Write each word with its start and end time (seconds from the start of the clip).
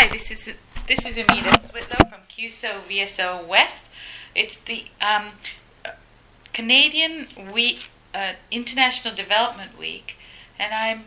Hi, 0.00 0.08
this 0.08 0.30
is 0.30 0.54
this 0.86 1.04
is 1.04 1.18
Amita 1.18 1.60
Switlow 1.60 2.08
from 2.08 2.20
CUSO 2.34 2.80
VSO 2.88 3.46
West. 3.46 3.84
It's 4.34 4.56
the 4.56 4.84
um, 4.98 5.32
Canadian 6.54 7.26
Week, 7.52 7.90
uh, 8.14 8.32
International 8.50 9.14
Development 9.14 9.78
Week, 9.78 10.16
and 10.58 10.72
I'm 10.72 11.04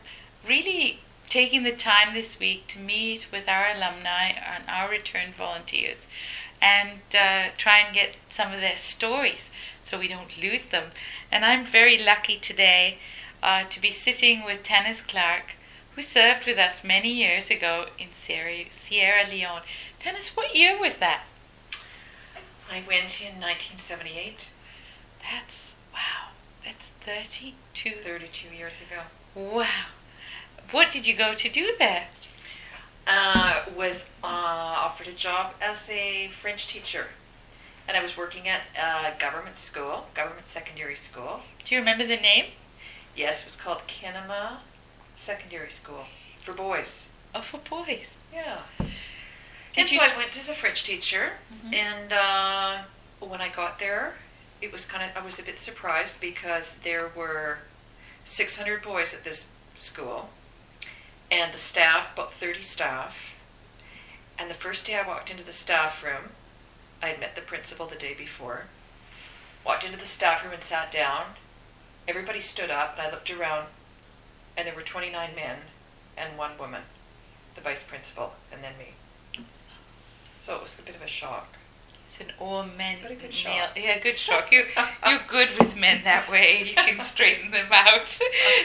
really 0.48 1.00
taking 1.28 1.64
the 1.64 1.72
time 1.72 2.14
this 2.14 2.40
week 2.40 2.68
to 2.68 2.80
meet 2.80 3.32
with 3.32 3.50
our 3.50 3.66
alumni 3.66 4.28
and 4.28 4.64
our 4.68 4.92
return 4.92 5.34
volunteers, 5.36 6.06
and 6.62 7.00
uh, 7.20 7.46
try 7.58 7.80
and 7.80 7.96
get 7.96 8.18
some 8.30 8.54
of 8.54 8.62
their 8.62 8.78
stories 8.78 9.50
so 9.82 9.98
we 9.98 10.08
don't 10.08 10.40
lose 10.40 10.66
them. 10.66 10.92
And 11.32 11.44
I'm 11.44 11.66
very 11.66 11.98
lucky 11.98 12.38
today 12.38 13.00
uh, 13.42 13.64
to 13.64 13.82
be 13.82 13.90
sitting 13.90 14.46
with 14.46 14.62
Tanis 14.62 15.02
Clark 15.02 15.56
who 15.96 16.02
served 16.02 16.46
with 16.46 16.58
us 16.58 16.84
many 16.84 17.10
years 17.10 17.50
ago 17.50 17.88
in 18.00 18.08
Sierra, 18.12 18.66
Sierra 18.72 19.30
Leone. 19.30 19.62
Tanis, 20.00 20.36
what 20.36 20.56
year 20.56 20.80
was 20.80 20.98
that? 20.98 21.24
I 22.72 22.78
went 22.88 23.22
in 23.22 23.40
1978, 23.40 24.48
That's, 25.22 25.76
wow, 25.94 26.30
that's 26.66 26.88
32. 27.06 27.92
32 28.04 28.56
years 28.56 28.82
ago. 28.82 29.02
Wow. 29.36 29.68
What 30.72 30.90
did 30.92 31.06
you 31.06 31.16
go 31.16 31.36
to 31.36 31.50
do 31.50 31.76
there? 31.78 32.08
Uh, 33.06 33.64
was 33.76 34.06
uh, 34.24 34.28
offered 34.28 35.08
a 35.08 35.12
job 35.12 35.54
as 35.62 35.90
a 35.90 36.30
French 36.30 36.68
teacher, 36.68 37.08
and 37.88 37.98
I 37.98 38.02
was 38.02 38.18
working 38.18 38.48
at 38.48 38.62
a 38.76 39.20
government 39.20 39.58
school, 39.58 40.08
government 40.16 40.48
secondary 40.48 40.96
school. 40.96 41.42
Do 41.66 41.76
you 41.76 41.82
remember 41.82 42.06
the 42.08 42.16
name? 42.16 42.46
Yes, 43.16 43.42
it 43.42 43.46
was 43.46 43.56
called 43.58 43.82
Kenema 43.88 44.60
Secondary 45.24 45.70
School 45.70 46.06
for 46.42 46.54
boys. 46.54 47.06
Oh, 47.34 47.42
for 47.42 47.58
boys. 47.60 48.16
Yeah. 48.34 48.60
Did 48.80 48.90
and 49.78 49.92
you 49.92 50.00
so 50.00 50.06
I 50.14 50.18
went 50.18 50.38
as 50.38 50.50
a 50.50 50.54
French 50.54 50.84
teacher, 50.84 51.34
Mhm. 51.66 51.74
and 51.74 52.14
uh, 52.14 52.84
when 53.20 53.42
I 53.42 53.50
got 53.50 53.80
there, 53.80 54.16
it 54.62 54.72
was 54.72 54.86
kind 54.86 55.10
of 55.10 55.16
I 55.18 55.26
was 55.26 55.40
a 55.40 55.44
bit 55.44 55.60
surprised 55.60 56.20
because 56.20 56.76
there 56.84 57.08
were 57.16 57.60
600 58.26 58.82
boys 58.84 59.14
at 59.14 59.24
this 59.24 59.46
school, 59.78 60.30
and 61.32 61.54
the 61.54 61.58
staff 61.58 62.14
about 62.14 62.34
30 62.34 62.62
staff. 62.62 63.36
And 64.38 64.50
the 64.50 64.56
first 64.56 64.86
day 64.86 64.96
I 64.96 65.08
walked 65.08 65.30
into 65.32 65.44
the 65.44 65.54
staff 65.54 66.04
room, 66.04 66.32
I 67.02 67.08
had 67.08 67.20
met 67.20 67.36
the 67.36 67.42
principal 67.42 67.88
the 67.88 67.96
day 67.96 68.14
before. 68.14 68.66
Walked 69.66 69.84
into 69.86 69.98
the 69.98 70.06
staff 70.06 70.44
room 70.44 70.54
and 70.54 70.64
sat 70.64 70.92
down. 70.92 71.36
Everybody 72.08 72.42
stood 72.42 72.70
up, 72.70 72.98
and 72.98 73.02
I 73.08 73.10
looked 73.12 73.30
around, 73.32 73.68
and 74.58 74.68
there 74.68 74.76
were 74.76 74.82
29 74.82 75.36
men 75.36 75.58
and 76.18 76.38
one 76.38 76.58
woman, 76.60 76.82
the 77.56 77.62
vice 77.62 77.84
principal, 77.84 78.34
and 78.52 78.64
then 78.64 78.74
me. 78.78 79.44
So 80.40 80.56
it 80.56 80.62
was 80.62 80.78
a 80.78 80.82
bit 80.82 80.96
of 80.96 81.02
a 81.02 81.08
shock. 81.08 81.56
It's 82.10 82.20
an 82.22 82.34
all 82.40 82.64
men. 82.64 82.98
But 83.02 83.12
a 83.12 83.16
good 83.16 83.24
male- 83.24 83.32
shock. 83.32 83.78
Yeah, 83.78 83.98
good 83.98 84.20
shock. 84.20 84.52
You, 84.52 84.66
you're 85.06 85.22
good 85.28 85.50
with 85.58 85.76
men 85.76 86.04
that 86.04 86.30
way. 86.30 86.64
You 86.68 86.76
can 86.76 87.02
straighten 87.04 87.50
them 87.52 87.68
out. 87.72 88.20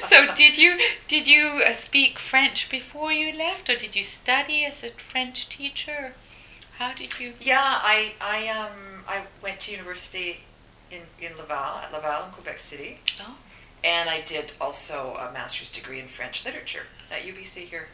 so, 0.09 0.35
did 0.35 0.59
you 0.59 0.79
did 1.07 1.27
you 1.27 1.63
uh, 1.67 1.73
speak 1.73 2.19
French 2.19 2.69
before 2.71 3.11
you 3.11 3.33
left, 3.33 3.71
or 3.71 3.77
did 3.77 3.97
you 3.97 4.05
study 4.05 4.65
as 4.67 4.85
a 4.85 4.91
French 4.91 5.49
teacher? 5.49 6.13
How 6.79 6.93
did 6.93 7.19
you? 7.19 7.33
Yeah, 7.41 7.63
I 7.83 8.13
I 8.21 8.49
um 8.49 9.05
I 9.09 9.23
went 9.43 9.61
to 9.61 9.73
university 9.73 10.41
in 10.91 11.03
in 11.19 11.35
Laval 11.39 11.79
at 11.83 11.91
Laval 11.93 12.27
in 12.27 12.31
Quebec 12.33 12.61
City, 12.61 12.99
Oh, 13.21 13.37
and 13.85 14.09
I 14.11 14.21
did 14.21 14.53
also 14.61 15.17
a 15.19 15.33
master's 15.33 15.71
degree 15.71 16.01
in 16.01 16.09
French 16.09 16.45
literature 16.45 16.83
at 17.11 17.23
UBC 17.23 17.67
here. 17.69 17.89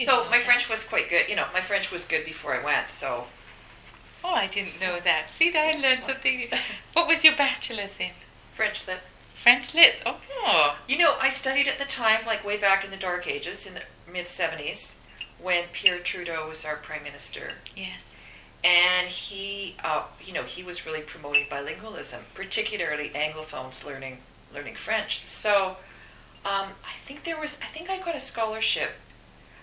So 0.00 0.24
my 0.30 0.38
that. 0.38 0.42
French 0.46 0.70
was 0.70 0.84
quite 0.84 1.10
good. 1.10 1.28
You 1.28 1.36
know, 1.36 1.46
my 1.52 1.60
French 1.60 1.90
was 1.90 2.04
good 2.04 2.24
before 2.24 2.54
I 2.54 2.64
went. 2.64 2.90
So 2.90 3.24
Oh, 4.24 4.34
I 4.34 4.46
didn't 4.48 4.80
know 4.80 4.98
that. 5.00 5.30
See, 5.30 5.56
I 5.56 5.72
learned 5.78 6.04
something. 6.04 6.48
What 6.92 7.06
was 7.06 7.22
your 7.24 7.36
bachelor's 7.36 7.96
in? 8.00 8.10
French 8.52 8.86
lit. 8.86 8.98
French 9.34 9.74
lit. 9.74 10.02
Oh, 10.04 10.76
You 10.88 10.98
know, 10.98 11.14
I 11.20 11.28
studied 11.28 11.68
at 11.68 11.78
the 11.78 11.84
time, 11.84 12.26
like 12.26 12.44
way 12.44 12.56
back 12.56 12.84
in 12.84 12.90
the 12.90 12.96
Dark 12.96 13.28
Ages, 13.28 13.66
in 13.66 13.74
the 13.74 13.82
mid 14.10 14.26
'70s, 14.26 14.94
when 15.40 15.64
Pierre 15.72 16.00
Trudeau 16.00 16.48
was 16.48 16.64
our 16.64 16.76
prime 16.76 17.04
minister. 17.04 17.52
yes. 17.76 18.12
and 18.64 19.06
he 19.08 19.76
uh, 19.84 20.02
you 20.26 20.32
know 20.32 20.42
he 20.42 20.64
was 20.64 20.84
really 20.84 21.00
promoting 21.00 21.46
bilingualism 21.48 22.18
particularly 22.34 23.08
anglophones 23.10 23.84
learning 23.84 24.18
learning 24.54 24.74
french 24.74 25.22
so 25.26 25.76
um, 26.44 26.68
i 26.84 26.94
think 27.04 27.24
there 27.24 27.38
was 27.38 27.58
i 27.62 27.66
think 27.66 27.88
i 27.90 27.98
got 27.98 28.14
a 28.16 28.20
scholarship 28.20 28.90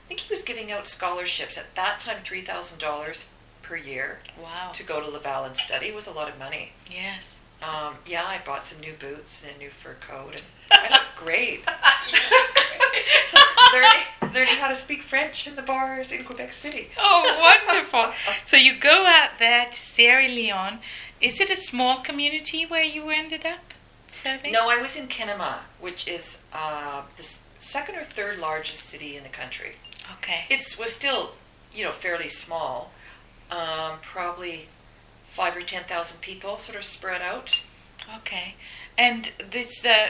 i 0.05 0.07
think 0.07 0.19
he 0.21 0.33
was 0.33 0.41
giving 0.43 0.71
out 0.71 0.87
scholarships 0.87 1.57
at 1.57 1.73
that 1.75 1.99
time 1.99 2.17
$3000 2.23 3.23
per 3.63 3.75
year 3.75 4.19
Wow. 4.41 4.71
to 4.73 4.83
go 4.83 4.99
to 5.01 5.09
laval 5.09 5.43
and 5.45 5.55
study 5.57 5.87
it 5.87 5.95
was 5.95 6.07
a 6.07 6.11
lot 6.11 6.29
of 6.29 6.37
money 6.37 6.73
Yes. 6.89 7.37
um, 7.63 7.95
yeah 8.05 8.25
i 8.25 8.39
bought 8.45 8.67
some 8.67 8.79
new 8.79 8.93
boots 8.93 9.41
and 9.43 9.55
a 9.55 9.57
new 9.59 9.69
fur 9.69 9.95
coat 10.07 10.33
and 10.35 10.43
i 10.71 10.89
looked 10.89 11.15
great 11.17 11.63
learning, 13.73 14.33
learning 14.33 14.55
how 14.55 14.67
to 14.67 14.75
speak 14.75 15.01
french 15.01 15.47
in 15.47 15.55
the 15.55 15.61
bars 15.61 16.11
in 16.11 16.23
quebec 16.23 16.53
city 16.53 16.89
Oh, 16.97 17.37
wonderful. 17.67 18.13
So 18.45 18.57
you 18.57 18.77
go 18.79 19.05
out 19.05 19.31
there 19.39 19.67
to 19.71 19.79
Sierra 19.79 20.27
Leone. 20.27 20.79
Is 21.19 21.39
it 21.39 21.49
a 21.49 21.55
small 21.55 21.97
community 21.99 22.65
where 22.65 22.83
you 22.83 23.09
ended 23.09 23.45
up 23.45 23.73
No, 24.51 24.69
I 24.69 24.81
was 24.81 24.95
in 24.95 25.07
Kenema, 25.07 25.59
which 25.79 26.07
is 26.07 26.39
uh, 26.53 27.03
the 27.17 27.27
second 27.59 27.95
or 27.95 28.03
third 28.03 28.39
largest 28.39 28.83
city 28.83 29.15
in 29.15 29.23
the 29.23 29.29
country. 29.29 29.73
Okay. 30.17 30.45
It 30.49 30.75
was 30.79 30.91
still, 30.91 31.31
you 31.73 31.83
know, 31.83 31.91
fairly 31.91 32.29
small, 32.29 32.91
um, 33.51 33.99
probably 34.01 34.67
five 35.27 35.55
or 35.55 35.61
ten 35.61 35.83
thousand 35.83 36.21
people, 36.21 36.57
sort 36.57 36.77
of 36.77 36.85
spread 36.85 37.21
out. 37.21 37.61
Okay. 38.17 38.55
And 38.97 39.31
this, 39.51 39.85
uh, 39.85 40.09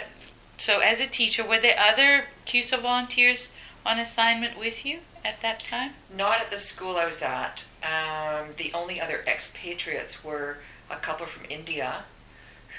so 0.58 0.80
as 0.80 1.00
a 1.00 1.08
teacher, 1.08 1.47
were 1.47 1.59
there 1.59 1.78
other 1.80 2.26
CUSO 2.46 2.82
volunteers 2.82 3.52
on 3.86 4.00
assignment 4.00 4.58
with 4.58 4.86
you 4.86 5.00
at 5.24 5.42
that 5.42 5.59
time? 5.59 5.92
Not 6.16 6.40
at 6.40 6.52
the 6.52 6.58
school 6.58 6.97
I 6.97 7.06
was 7.06 7.22
at. 7.22 7.64
Um, 7.84 8.50
the 8.58 8.72
only 8.74 9.00
other 9.00 9.24
expatriates 9.28 10.24
were 10.24 10.58
a 10.90 10.97
couple 10.97 11.26
from 11.26 11.46
India 11.50 12.03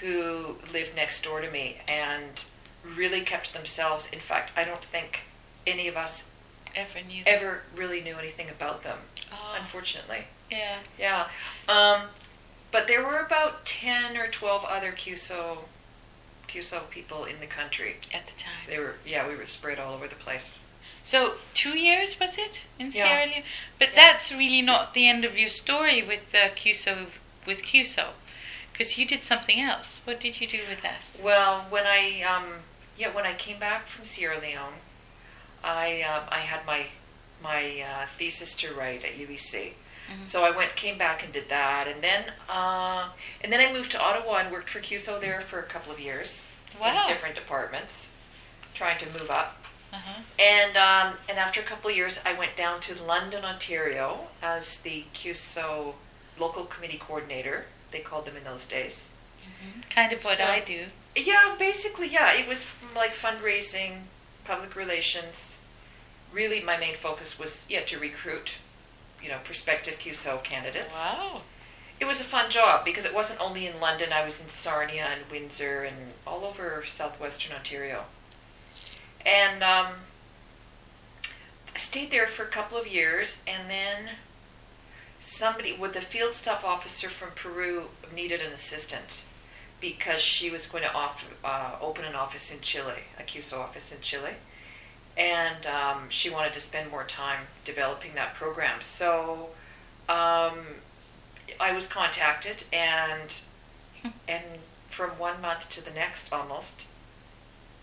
who 0.01 0.57
lived 0.73 0.95
next 0.95 1.23
door 1.23 1.41
to 1.41 1.51
me 1.51 1.79
and 1.89 2.45
really 2.85 3.21
kept 3.23 3.53
themselves. 3.53 4.09
In 4.13 4.21
fact, 4.21 4.53
I 4.57 4.65
don't 4.65 4.85
think 4.85 5.21
any 5.67 5.89
of 5.89 5.97
us 5.97 6.29
Ever 6.75 7.01
knew? 7.07 7.23
ever 7.27 7.63
really 7.75 8.01
knew 8.03 8.17
anything 8.19 8.49
about 8.51 8.83
them, 8.83 8.99
Oh, 9.33 9.57
unfortunately. 9.59 10.25
yeah. 10.51 10.79
Yeah. 10.99 11.29
Um, 11.69 12.09
but 12.71 12.87
there 12.87 13.03
were 13.03 13.19
about 13.19 13.65
10 13.65 14.17
or 14.17 14.29
12 14.29 14.65
other 14.67 14.93
CUSO, 14.93 15.59
CUSO 16.49 16.89
people 16.91 17.25
in 17.25 17.41
the 17.41 17.47
country. 17.47 17.97
At 18.13 18.27
the 18.27 18.33
time. 18.39 18.53
They 18.69 18.79
were, 18.79 18.97
yeah, 19.07 19.27
we 19.27 19.35
were 19.35 19.47
spread 19.47 19.79
all 19.79 19.95
over 19.95 20.07
the 20.07 20.15
place. 20.17 20.59
So 21.03 21.35
two 21.55 21.79
years 21.79 22.19
was 22.21 22.37
it 22.37 22.63
in 22.79 22.87
Yeah. 22.87 22.93
Sierra 22.93 23.27
Leone? 23.27 23.43
But 23.79 23.89
Yeah. 23.91 23.95
that's 23.95 24.31
really 24.33 24.61
not 24.63 24.93
the 24.93 25.09
end 25.09 25.25
of 25.25 25.39
your 25.39 25.49
story 25.49 26.03
with 26.03 26.35
uh, 26.35 26.51
CUSO 26.51 27.07
with 27.47 27.63
CUSO, 27.63 28.09
because 28.77 28.99
you 28.99 29.07
did 29.07 29.25
something 29.25 29.59
else. 29.61 30.03
What 30.05 30.21
did 30.21 30.39
you 30.41 30.47
do 30.47 30.61
with 30.69 30.85
us? 30.85 31.19
Well, 31.23 31.65
when 31.71 31.85
I, 31.87 32.23
um, 32.23 32.45
yeah, 32.99 33.09
when 33.15 33.25
I 33.25 33.33
came 33.33 33.59
back 33.59 33.87
from 33.87 34.05
Sierra 34.05 34.39
Leone, 34.39 34.75
I, 35.65 36.03
um, 36.03 36.25
I 36.29 36.41
had 36.41 36.67
my, 36.67 36.87
my 37.43 37.81
uh, 37.83 38.07
thesis 38.07 38.55
to 38.57 38.75
write 38.75 39.03
at 39.05 39.17
UBC. 39.17 39.73
Mhm. 40.09 40.29
So 40.29 40.45
I 40.45 40.51
went, 40.51 40.77
came 40.77 40.99
back 40.99 41.25
and 41.25 41.33
did 41.33 41.49
that, 41.49 41.89
and 41.89 42.03
then, 42.03 42.25
uh, 42.51 43.09
and 43.41 43.51
then 43.53 43.61
I 43.61 43.73
moved 43.73 43.91
to 43.93 44.01
Ottawa 44.01 44.37
and 44.37 44.53
worked 44.53 44.69
for 44.71 44.79
CUSO 44.81 45.19
there 45.21 45.41
for 45.41 45.59
a 45.59 45.65
couple 45.65 45.91
of 45.93 45.99
years 45.99 46.45
Wow. 46.79 47.03
in 47.03 47.09
different 47.09 47.35
departments, 47.35 48.11
trying 48.75 48.99
to 48.99 49.07
move 49.07 49.31
up. 49.31 49.65
Uh-huh. 49.93 50.21
And 50.39 50.77
um, 50.77 51.15
and 51.29 51.39
after 51.39 51.61
a 51.61 51.65
couple 51.65 51.89
of 51.91 51.97
years, 51.97 52.21
I 52.27 52.35
went 52.35 52.57
down 52.57 52.81
to 52.81 53.03
London, 53.03 53.45
Ontario, 53.45 54.27
as 54.43 54.77
the 54.79 55.05
CUSO 55.15 55.95
local 56.39 56.65
committee 56.65 56.99
coordinator. 56.99 57.65
They 57.91 58.01
called 58.01 58.27
them 58.27 58.37
in 58.37 58.45
those 58.45 58.67
days. 58.67 59.09
Mhm. 59.45 59.89
Kind 59.91 60.13
of 60.13 60.25
what 60.25 60.39
So- 60.39 60.47
I 60.47 60.61
do. 60.61 60.87
Yeah, 61.15 61.55
basically, 61.59 62.09
yeah. 62.09 62.33
It 62.33 62.47
was 62.47 62.63
from 62.63 62.95
like 62.95 63.15
fundraising, 63.15 64.03
public 64.45 64.77
relations. 64.77 65.59
Really, 66.33 66.61
my 66.61 66.77
main 66.77 66.95
focus 66.97 67.39
was 67.39 67.65
yeah 67.69 67.83
to 67.85 67.99
recruit, 67.99 68.53
you 69.23 69.29
know, 69.31 69.39
prospective 69.39 69.99
CUSO 69.99 70.43
candidates. 70.45 70.95
Wow. 70.95 71.43
It 71.99 72.05
was 72.05 72.21
a 72.21 72.25
fun 72.25 72.51
job 72.51 72.85
because 72.85 73.07
it 73.07 73.15
wasn't 73.15 73.41
only 73.41 73.67
in 73.67 73.81
London. 73.81 74.13
I 74.13 74.23
was 74.25 74.39
in 74.41 74.51
Sarnia 74.51 75.07
and 75.07 75.31
Windsor 75.31 75.85
and 75.85 76.13
all 76.27 76.45
over 76.45 76.85
southwestern 76.87 77.55
Ontario. 77.57 78.05
And 79.25 79.63
um, 79.65 79.95
I 81.75 81.79
stayed 81.79 82.11
there 82.11 82.27
for 82.27 82.43
a 82.43 82.49
couple 82.49 82.77
of 82.79 82.87
years, 82.87 83.43
and 83.47 83.71
then 83.71 84.11
somebody, 85.27 85.73
with 85.77 85.93
the 85.93 86.01
field 86.01 86.35
staff 86.35 86.65
officer 86.65 87.09
from 87.09 87.31
Peru, 87.35 87.87
needed 88.15 88.41
an 88.41 88.53
assistant 88.53 89.23
because 89.81 90.21
she 90.21 90.49
was 90.51 90.67
going 90.67 90.85
to 90.85 90.93
off, 90.95 91.25
uh, 91.45 91.73
open 91.83 92.05
an 92.05 92.15
office 92.15 92.51
in 92.51 92.61
Chile, 92.61 93.03
a 93.19 93.23
CUSO 93.23 93.59
office 93.59 93.93
in 93.93 94.01
Chile. 94.01 94.35
and 95.17 95.65
um, 95.67 96.09
she 96.11 96.29
wanted 96.31 96.53
to 96.53 96.61
spend 96.61 96.91
more 96.91 97.05
time 97.05 97.47
developing 97.65 98.15
that 98.15 98.35
program. 98.35 98.81
So 98.83 99.49
um, 100.09 100.59
I 101.59 101.73
was 101.75 101.87
contacted, 101.87 102.65
and 102.73 103.41
and 104.29 104.45
from 104.89 105.11
one 105.19 105.41
month 105.41 105.69
to 105.71 105.85
the 105.85 105.91
next, 105.91 106.33
almost, 106.33 106.85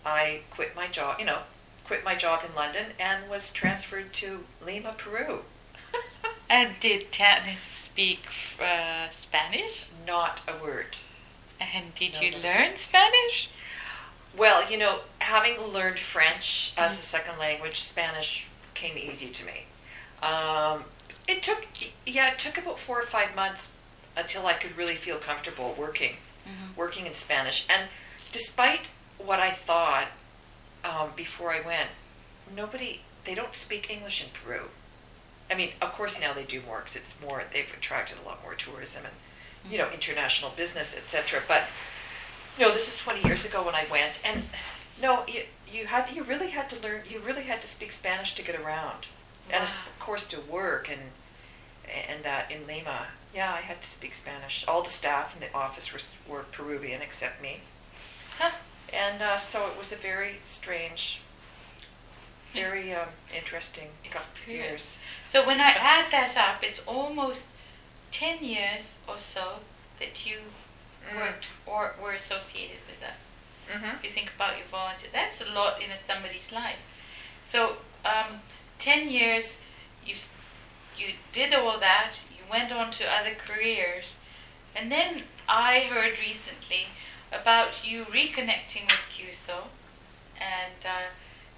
I 0.06 0.40
quit 0.50 0.74
my 0.76 0.86
job. 0.86 1.18
You 1.18 1.26
know, 1.26 1.38
quit 1.84 2.04
my 2.04 2.14
job 2.14 2.42
in 2.48 2.54
London 2.54 2.86
and 2.98 3.28
was 3.28 3.52
transferred 3.52 4.12
to 4.14 4.44
Lima, 4.64 4.94
Peru. 4.96 5.40
And 6.48 6.74
did 6.80 7.10
Tanis 7.10 7.56
speak 7.56 8.20
uh, 8.62 9.08
Spanish? 9.10 9.86
Not 10.06 10.40
a 10.46 10.62
word. 10.62 10.96
And 11.60 11.94
did 11.94 12.14
No, 12.14 12.20
you 12.20 12.30
no. 12.32 12.38
learn 12.38 12.76
Spanish? 12.76 13.48
Well, 14.36 14.70
you 14.70 14.76
know, 14.76 15.00
having 15.20 15.58
learned 15.60 15.98
French 15.98 16.72
as 16.76 16.98
a 16.98 17.02
second 17.02 17.38
language, 17.38 17.80
Spanish 17.80 18.46
came 18.74 18.98
easy 18.98 19.28
to 19.28 19.44
me. 19.44 19.64
Um, 20.22 20.84
it 21.28 21.42
took, 21.42 21.64
yeah, 22.04 22.32
it 22.32 22.38
took 22.38 22.58
about 22.58 22.78
four 22.78 23.00
or 23.00 23.06
five 23.06 23.34
months 23.34 23.68
until 24.16 24.46
I 24.46 24.54
could 24.54 24.76
really 24.76 24.96
feel 24.96 25.16
comfortable 25.18 25.74
working, 25.78 26.16
Mhm. 26.46 26.76
working 26.76 27.06
in 27.06 27.14
Spanish. 27.14 27.64
And 27.68 27.88
despite 28.32 28.88
what 29.18 29.40
I 29.40 29.50
thought 29.52 30.08
um, 30.84 31.12
before 31.16 31.50
I 31.52 31.60
went, 31.60 31.90
nobody, 32.54 33.00
they 33.24 33.34
don't 33.34 33.54
speak 33.56 33.88
English 33.88 34.22
in 34.22 34.28
Peru. 34.30 34.68
I 35.50 35.54
mean, 35.54 35.70
of 35.82 35.92
course 35.92 36.18
now 36.20 36.32
they 36.32 36.44
do 36.44 36.60
more 36.66 36.78
because 36.78 36.96
it's 36.96 37.20
more, 37.20 37.42
they've 37.52 37.72
attracted 37.76 38.16
a 38.22 38.26
lot 38.26 38.42
more 38.42 38.54
tourism 38.54 39.04
and, 39.04 39.72
you 39.72 39.78
know, 39.78 39.88
international 39.90 40.52
business, 40.56 40.94
etc. 40.96 41.42
But 41.46 41.64
no, 42.58 42.72
this 42.72 42.88
is 42.88 42.96
20 42.98 43.26
years 43.26 43.44
ago 43.44 43.64
when 43.64 43.74
I 43.74 43.86
went, 43.90 44.12
and 44.24 44.44
no, 45.02 45.24
you, 45.26 45.42
you 45.70 45.86
had 45.86 46.10
you 46.14 46.22
really 46.22 46.50
had 46.50 46.70
to 46.70 46.80
learn. 46.80 47.02
You 47.10 47.18
really 47.20 47.42
had 47.42 47.60
to 47.62 47.66
speak 47.66 47.90
Spanish 47.92 48.34
to 48.36 48.42
get 48.42 48.58
around, 48.58 49.06
and 49.50 49.64
of 49.64 49.98
course 49.98 50.26
to 50.28 50.40
work 50.40 50.88
and 50.88 51.00
and 52.08 52.24
that 52.24 52.50
in 52.50 52.66
Lima. 52.66 53.08
Yeah, 53.34 53.52
I 53.52 53.60
had 53.60 53.80
to 53.82 53.88
speak 53.88 54.14
Spanish. 54.14 54.64
All 54.68 54.82
the 54.82 54.90
staff 54.90 55.34
in 55.34 55.40
the 55.40 55.52
office 55.54 55.92
were 55.92 56.00
were 56.32 56.44
Peruvian 56.44 57.02
except 57.02 57.42
me, 57.42 57.60
Huh. 58.38 58.52
and 58.92 59.20
uh, 59.20 59.36
so 59.36 59.66
it 59.66 59.76
was 59.76 59.90
a 59.90 59.96
very 59.96 60.36
strange, 60.44 61.20
very 62.54 62.92
um, 62.94 63.08
interesting 63.36 63.88
Experience. 64.04 64.48
years. 64.70 64.98
So 65.30 65.46
when 65.46 65.60
I 65.60 65.70
add 65.70 66.10
that 66.12 66.36
up, 66.36 66.62
it's 66.62 66.80
almost 66.86 67.48
10 68.12 68.44
years 68.44 68.98
or 69.08 69.18
so 69.18 69.60
that 70.00 70.24
you 70.26 70.38
Mm. 71.12 71.16
worked 71.20 71.48
or 71.66 71.94
were 72.02 72.12
associated 72.12 72.78
with 72.88 73.02
us. 73.06 73.32
Mm-hmm. 73.70 73.96
If 73.96 74.04
you 74.04 74.10
think 74.10 74.32
about 74.34 74.56
your 74.56 74.66
volunteer, 74.70 75.10
that's 75.12 75.40
a 75.40 75.44
lot 75.52 75.82
in 75.82 75.90
a, 75.90 75.98
somebody's 75.98 76.50
life. 76.50 76.78
So, 77.44 77.76
um, 78.06 78.40
10 78.78 79.10
years, 79.10 79.58
you, 80.06 80.14
you 80.96 81.14
did 81.32 81.52
all 81.54 81.78
that, 81.78 82.24
you 82.30 82.42
went 82.50 82.72
on 82.72 82.90
to 82.92 83.04
other 83.04 83.34
careers, 83.34 84.16
and 84.74 84.90
then 84.90 85.24
I 85.48 85.80
heard 85.80 86.18
recently 86.18 86.86
about 87.30 87.86
you 87.86 88.04
reconnecting 88.04 88.86
with 88.86 89.00
CUSO 89.14 89.64
and 90.40 90.74
uh, 90.86 91.08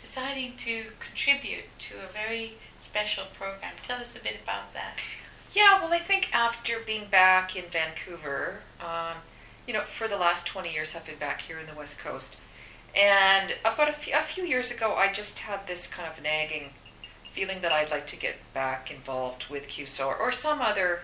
deciding 0.01 0.57
to 0.59 0.87
contribute 0.99 1.65
to 1.79 1.95
a 1.97 2.13
very 2.13 2.55
special 2.79 3.25
program. 3.39 3.75
Tell 3.83 4.01
us 4.01 4.17
a 4.17 4.21
bit 4.21 4.37
about 4.43 4.73
that. 4.75 4.97
Yeah, 5.55 5.81
well, 5.81 5.93
I 5.93 5.99
think 5.99 6.35
after 6.35 6.79
being 6.85 7.07
back 7.11 7.57
in 7.57 7.65
Vancouver, 7.71 8.61
um, 8.81 9.19
you 9.67 9.73
know, 9.73 9.83
for 9.83 10.07
the 10.07 10.17
last 10.17 10.47
20 10.47 10.73
years, 10.73 10.95
I've 10.95 11.07
been 11.07 11.19
back 11.19 11.43
here 11.43 11.59
in 11.59 11.67
the 11.67 11.75
West 11.75 11.99
Coast. 11.99 12.37
And 12.95 13.55
about 13.65 13.89
a 13.89 13.93
few, 13.93 14.15
a 14.15 14.23
few 14.23 14.45
years 14.45 14.71
ago, 14.71 14.95
I 14.95 15.13
just 15.13 15.41
had 15.41 15.67
this 15.67 15.87
kind 15.87 16.11
of 16.11 16.23
nagging 16.23 16.71
feeling 17.33 17.61
that 17.61 17.73
I'd 17.73 17.91
like 17.91 18.07
to 18.09 18.17
get 18.17 18.37
back 18.55 18.91
involved 18.91 19.51
with 19.51 19.69
CUSO 19.69 20.07
or, 20.07 20.17
or 20.17 20.33
some 20.33 20.63
other 20.63 21.01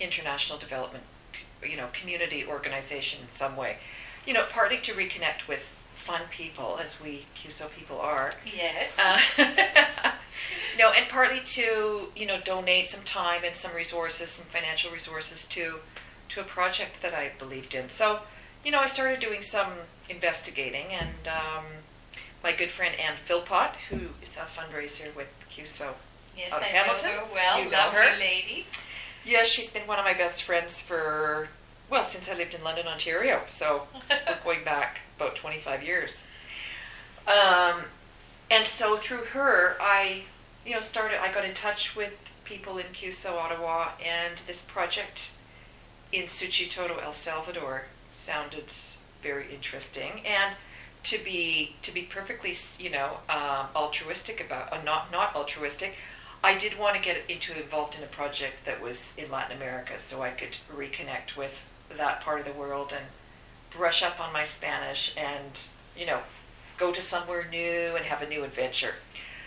international 0.00 0.58
development, 0.58 1.04
you 1.62 1.76
know, 1.76 1.86
community 1.92 2.44
organization 2.44 3.20
in 3.22 3.30
some 3.30 3.56
way. 3.56 3.76
You 4.26 4.32
know, 4.32 4.44
partly 4.50 4.78
to 4.78 4.92
reconnect 4.92 5.46
with 5.46 5.72
fun 6.08 6.22
people, 6.30 6.78
as 6.82 6.90
we 7.04 7.26
CUSO 7.36 7.66
people 7.78 8.00
are, 8.00 8.32
Yes. 8.62 8.96
uh, 8.98 9.20
no, 10.78 10.90
and 10.92 11.06
partly 11.08 11.40
to 11.40 12.08
you 12.16 12.26
know 12.26 12.38
donate 12.52 12.86
some 12.88 13.02
time 13.04 13.42
and 13.44 13.54
some 13.54 13.74
resources, 13.74 14.30
some 14.30 14.46
financial 14.46 14.90
resources 14.90 15.44
to 15.54 15.64
to 16.30 16.40
a 16.40 16.44
project 16.44 17.02
that 17.02 17.14
I 17.14 17.24
believed 17.38 17.74
in. 17.74 17.88
So, 17.88 18.20
you 18.64 18.70
know, 18.72 18.80
I 18.80 18.86
started 18.86 19.18
doing 19.20 19.42
some 19.42 19.70
investigating, 20.08 20.86
and 21.00 21.22
um, 21.28 21.64
my 22.42 22.52
good 22.52 22.70
friend 22.70 22.94
Anne 23.06 23.16
Philpott, 23.16 23.72
who 23.90 24.00
is 24.22 24.36
a 24.36 24.46
fundraiser 24.56 25.14
with 25.14 25.28
CUSO. 25.50 25.88
yes, 26.36 26.52
of 26.52 26.62
I 26.62 26.66
Hamilton? 26.66 27.10
know 27.10 27.16
her 27.26 27.34
well. 27.34 27.56
You 27.64 27.70
know 27.70 27.90
her? 27.90 28.18
lady. 28.18 28.66
Yes, 29.24 29.46
she's 29.48 29.68
been 29.68 29.86
one 29.86 29.98
of 29.98 30.04
my 30.06 30.14
best 30.14 30.42
friends 30.42 30.80
for 30.80 31.48
well 31.90 32.04
since 32.04 32.28
I 32.30 32.34
lived 32.34 32.54
in 32.54 32.62
London, 32.64 32.86
Ontario. 32.86 33.42
So 33.46 33.88
we're 34.10 34.38
going 34.44 34.64
back 34.64 35.00
about 35.18 35.34
25 35.36 35.82
years. 35.82 36.22
Um, 37.26 37.82
and 38.50 38.66
so 38.66 38.96
through 38.96 39.24
her, 39.32 39.76
I, 39.80 40.22
you 40.64 40.72
know, 40.72 40.80
started. 40.80 41.20
I 41.20 41.32
got 41.32 41.44
in 41.44 41.54
touch 41.54 41.94
with 41.94 42.14
people 42.44 42.78
in 42.78 42.86
CUSO 42.86 43.36
Ottawa, 43.36 43.90
and 44.04 44.38
this 44.46 44.62
project 44.62 45.32
in 46.12 46.24
Suchitoto, 46.24 47.02
El 47.02 47.12
Salvador, 47.12 47.84
sounded 48.10 48.72
very 49.22 49.52
interesting. 49.52 50.22
And 50.24 50.54
to 51.04 51.18
be 51.22 51.76
to 51.82 51.92
be 51.92 52.02
perfectly, 52.02 52.54
you 52.78 52.90
know, 52.90 53.18
um, 53.28 53.66
altruistic 53.76 54.40
about, 54.40 54.72
uh, 54.72 54.82
not 54.82 55.12
not 55.12 55.34
altruistic. 55.34 55.96
I 56.42 56.56
did 56.56 56.78
want 56.78 56.96
to 56.96 57.02
get 57.02 57.18
into 57.28 57.56
involved 57.60 57.96
in 57.96 58.02
a 58.04 58.06
project 58.06 58.64
that 58.64 58.80
was 58.80 59.12
in 59.18 59.30
Latin 59.30 59.56
America, 59.56 59.98
so 59.98 60.22
I 60.22 60.30
could 60.30 60.56
reconnect 60.72 61.36
with 61.36 61.62
that 61.96 62.20
part 62.20 62.38
of 62.38 62.46
the 62.46 62.52
world 62.52 62.92
and 62.94 63.06
brush 63.78 64.02
up 64.02 64.20
on 64.20 64.32
my 64.32 64.42
Spanish 64.44 65.14
and, 65.16 65.60
you 65.96 66.04
know, 66.04 66.18
go 66.76 66.92
to 66.92 67.00
somewhere 67.00 67.46
new 67.50 67.94
and 67.96 68.04
have 68.04 68.20
a 68.20 68.28
new 68.28 68.42
adventure. 68.44 68.96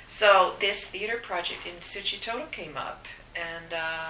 So 0.08 0.54
this 0.60 0.86
theater 0.86 1.18
project 1.18 1.60
in 1.68 1.76
Suchitoto 1.82 2.50
came 2.52 2.76
up, 2.78 3.06
and 3.36 3.74
uh, 3.74 4.10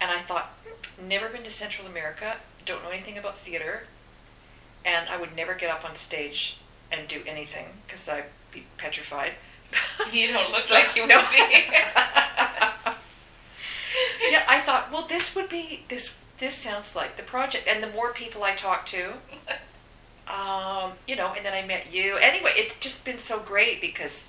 and 0.00 0.10
I 0.10 0.18
thought, 0.20 0.50
"Hmm, 0.64 1.08
never 1.08 1.28
been 1.28 1.42
to 1.44 1.50
Central 1.50 1.86
America, 1.86 2.36
don't 2.64 2.82
know 2.82 2.90
anything 2.90 3.16
about 3.18 3.38
theater, 3.38 3.84
and 4.84 5.08
I 5.08 5.16
would 5.20 5.36
never 5.36 5.54
get 5.54 5.70
up 5.70 5.84
on 5.88 5.94
stage 5.94 6.56
and 6.90 7.06
do 7.06 7.22
anything 7.26 7.66
because 7.86 8.08
I'd 8.08 8.24
be 8.52 8.64
petrified. 8.78 9.32
You 10.12 10.32
don't 10.32 10.48
look 10.50 10.58
So- 10.62 10.74
like 10.74 10.96
you 10.96 11.02
would 11.02 11.10
no. 11.10 11.22
be. 11.30 11.36
yeah, 14.30 14.44
I 14.48 14.60
thought, 14.60 14.90
well, 14.92 15.06
this 15.06 15.34
would 15.36 15.48
be 15.48 15.84
this. 15.88 16.10
This 16.40 16.54
sounds 16.54 16.96
like 16.96 17.18
the 17.18 17.22
project, 17.22 17.68
and 17.68 17.82
the 17.82 17.90
more 17.90 18.12
people 18.12 18.42
I 18.42 18.54
talk 18.54 18.86
to, 18.86 19.12
um, 20.26 20.92
you 21.06 21.14
know, 21.14 21.34
and 21.36 21.44
then 21.44 21.52
I 21.52 21.66
met 21.66 21.92
you. 21.92 22.16
Anyway, 22.16 22.52
it's 22.56 22.78
just 22.78 23.04
been 23.04 23.18
so 23.18 23.38
great 23.38 23.82
because 23.82 24.28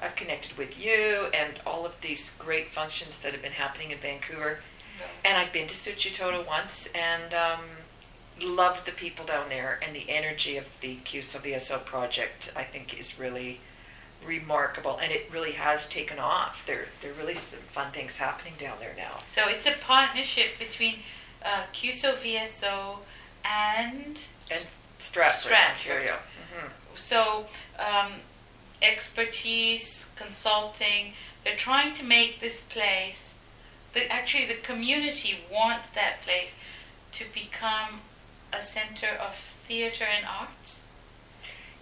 I've 0.00 0.16
connected 0.16 0.56
with 0.56 0.82
you 0.82 1.28
and 1.34 1.60
all 1.66 1.84
of 1.84 2.00
these 2.00 2.30
great 2.38 2.70
functions 2.70 3.18
that 3.18 3.32
have 3.32 3.42
been 3.42 3.52
happening 3.52 3.90
in 3.90 3.98
Vancouver. 3.98 4.60
And 5.22 5.36
I've 5.36 5.52
been 5.52 5.66
to 5.66 5.74
Suchitoto 5.74 6.46
once 6.46 6.88
and 6.94 7.34
um, 7.34 7.60
loved 8.42 8.86
the 8.86 8.92
people 8.92 9.26
down 9.26 9.50
there 9.50 9.78
and 9.86 9.94
the 9.94 10.08
energy 10.08 10.56
of 10.56 10.68
the 10.80 10.96
CUSO 11.04 11.40
VSO 11.40 11.84
project. 11.84 12.52
I 12.56 12.64
think 12.64 12.98
is 12.98 13.18
really 13.18 13.60
remarkable, 14.24 14.98
and 14.98 15.12
it 15.12 15.28
really 15.30 15.52
has 15.52 15.86
taken 15.86 16.18
off. 16.18 16.64
There, 16.66 16.86
there 17.02 17.10
are 17.12 17.14
really 17.14 17.34
some 17.34 17.60
fun 17.70 17.92
things 17.92 18.16
happening 18.16 18.54
down 18.58 18.78
there 18.80 18.94
now. 18.96 19.20
So 19.26 19.48
it's 19.48 19.66
a 19.66 19.72
partnership 19.72 20.58
between 20.58 20.96
uh, 21.44 21.64
CUSO 21.72 22.14
VSO 22.16 22.98
and 23.44 24.20
And 24.50 24.66
Stratford, 24.98 25.40
Stratford. 25.40 25.92
Ontario. 25.92 26.16
hmm 26.52 26.68
so 26.96 27.46
um, 27.78 28.12
expertise, 28.82 30.10
consulting. 30.16 31.14
They're 31.44 31.56
trying 31.56 31.94
to 31.94 32.04
make 32.04 32.40
this 32.40 32.60
place. 32.62 33.36
The, 33.92 34.10
actually, 34.12 34.46
the 34.46 34.54
community 34.54 35.38
wants 35.50 35.90
that 35.90 36.22
place 36.22 36.56
to 37.12 37.24
become 37.32 38.00
a 38.52 38.62
center 38.62 39.08
of 39.08 39.34
theater 39.34 40.04
and 40.04 40.26
arts. 40.26 40.80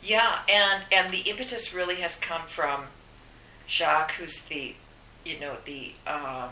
Yeah, 0.03 0.41
and 0.49 0.85
and 0.93 1.11
the 1.13 1.23
impetus 1.29 1.75
really 1.75 1.97
has 1.97 2.15
come 2.15 2.43
from 2.47 2.85
Jacques, 3.67 4.13
who's 4.13 4.43
the, 4.43 4.77
you 5.25 5.41
know, 5.41 5.57
the 5.65 5.93
um, 6.07 6.51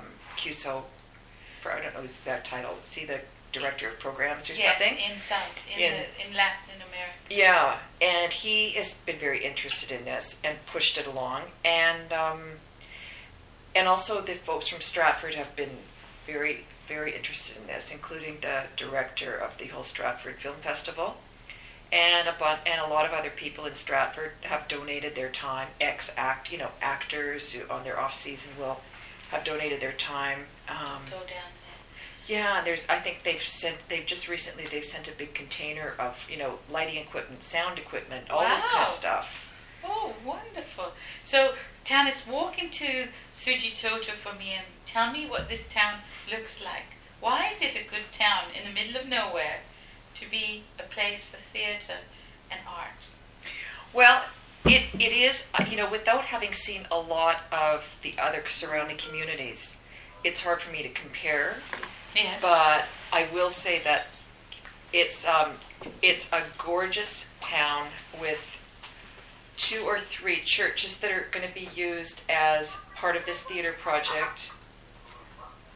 I 1.73 1.83
don't 1.83 1.95
know 1.95 2.03
his 2.03 2.11
exact 2.11 2.47
title. 2.47 2.77
See 2.85 3.05
the 3.05 3.21
director 3.53 3.89
of 3.89 3.99
programs 3.99 4.51
or 4.51 4.55
yes, 4.55 4.79
something? 4.79 4.99
in 4.99 5.21
South, 5.21 5.59
in, 5.75 5.81
In- 5.83 5.93
the, 5.93 6.29
in 6.31 6.37
Latin 6.37 6.75
America. 6.77 7.13
Yeah, 7.31 7.79
and 8.01 8.33
he 8.33 8.71
has 8.73 8.95
been 8.95 9.19
very 9.19 9.45
interested 9.45 9.91
in 9.91 10.05
this 10.05 10.37
and 10.45 10.59
pushed 10.67 10.99
it 10.99 11.07
along, 11.07 11.43
and 11.65 12.13
um, 12.13 12.41
and 13.75 13.89
also 13.89 14.21
the 14.21 14.35
folks 14.35 14.69
from 14.69 14.81
Stratford 14.81 15.35
have 15.35 15.55
been 15.57 15.79
very 16.27 16.65
very 16.89 17.15
interested 17.17 17.57
in 17.57 17.67
this, 17.67 17.91
including 17.91 18.39
the 18.43 18.63
director 18.77 19.35
of 19.37 19.59
the 19.59 19.67
whole 19.67 19.83
Stratford 19.83 20.37
Film 20.37 20.57
Festival, 20.61 21.17
and 21.91 22.29
a 22.29 22.33
bun- 22.39 22.59
and 22.67 22.81
a 22.81 22.87
lot 22.87 23.07
of 23.07 23.13
other 23.13 23.31
people 23.31 23.65
in 23.67 23.75
Stratford 23.75 24.33
have 24.43 24.69
donated 24.69 25.15
their 25.15 25.31
time. 25.31 25.69
Ex 25.81 26.13
act, 26.17 26.53
you 26.53 26.59
know, 26.59 26.71
actors 26.81 27.53
who 27.53 27.69
on 27.73 27.85
their 27.85 27.99
off 27.99 28.15
season 28.15 28.53
will 28.59 28.81
have 29.31 29.45
donated 29.45 29.81
their 29.81 29.93
time. 29.93 30.47
Um, 30.69 31.03
Go 31.11 31.19
down 31.19 31.46
yeah, 32.27 32.63
there's. 32.65 32.83
I 32.89 32.99
think 32.99 33.23
they've 33.23 33.41
sent. 33.41 33.77
They've 33.89 34.07
just 34.07 34.29
recently 34.29 34.65
they 34.67 34.81
sent 34.81 35.09
a 35.09 35.13
big 35.13 35.35
container 35.35 35.95
of 35.99 36.27
you 36.31 36.37
know 36.37 36.59
lighting 36.71 36.97
equipment, 36.97 37.43
sound 37.43 37.79
equipment, 37.79 38.31
all 38.31 38.41
this 38.41 38.63
kind 38.63 38.75
Wow. 38.81 38.87
of 38.87 38.91
stuff. 38.93 39.43
Oh, 39.85 40.15
wonderful. 40.25 40.93
So, 41.23 41.55
Tanis, 41.85 42.27
walk 42.27 42.61
into 42.61 43.09
Suchitoto 43.35 44.11
for 44.11 44.35
me 44.35 44.55
and 44.57 44.65
tell 44.85 45.13
me 45.13 45.27
what 45.29 45.49
this 45.49 45.69
town 45.69 46.01
looks 46.31 46.61
like. 46.65 46.87
Why 47.21 47.51
is 47.55 47.61
it 47.63 47.77
a 47.81 47.89
good 47.89 48.11
town 48.13 48.45
in 48.59 48.69
the 48.69 48.75
middle 48.75 49.01
of 49.01 49.07
nowhere 49.09 49.59
to 50.19 50.29
be 50.29 50.65
a 50.79 50.83
place 50.83 51.25
for 51.25 51.37
theatre 51.37 51.99
and 52.51 52.61
arts? 52.69 53.15
Well, 53.93 54.23
it, 54.65 54.83
it 54.99 55.13
is, 55.13 55.47
uh, 55.55 55.65
you 55.71 55.77
know, 55.77 55.89
without 55.89 56.25
having 56.25 56.53
seen 56.53 56.87
a 56.91 56.99
lot 56.99 57.43
of 57.53 57.97
the 58.03 58.15
other 58.19 58.43
surrounding 58.49 58.97
communities, 58.97 59.77
it's 60.25 60.41
hard 60.41 60.61
for 60.61 60.73
me 60.73 60.83
to 60.83 60.89
compare. 60.89 61.59
Yes. 62.17 62.41
But 62.41 62.87
I 63.13 63.29
will 63.33 63.51
say 63.51 63.81
that 63.81 64.07
it's, 64.93 65.27
um, 65.27 65.53
it's 66.03 66.33
a 66.33 66.43
gorgeous 66.59 67.27
town 67.41 67.89
with 68.19 68.59
two 69.57 69.83
or 69.83 69.99
three 69.99 70.41
churches 70.41 70.99
that 71.01 71.11
are 71.11 71.27
going 71.31 71.47
to 71.47 71.55
be 71.55 71.69
used 71.75 72.23
as 72.29 72.77
part 72.95 73.17
of 73.17 73.27
this 73.27 73.43
theater 73.43 73.73
project. 73.73 74.53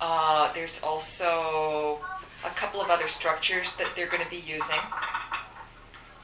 Uh, 0.00 0.52
there's 0.54 0.82
also 0.82 2.00
a 2.44 2.48
couple 2.50 2.80
of 2.80 2.88
other 2.88 3.06
structures 3.06 3.74
that 3.76 3.88
they're 3.94 4.08
going 4.08 4.24
to 4.24 4.30
be 4.30 4.36
using. 4.36 4.80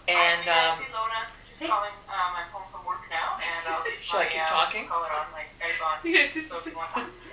And 0.09 0.49
um, 0.49 0.79
Nancy 0.79 0.93
Lona, 0.93 1.27
just 1.59 1.71
calling. 1.71 1.91
Um, 2.09 2.33